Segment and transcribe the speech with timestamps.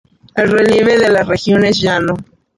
[0.33, 2.15] El relieve de la región es llano.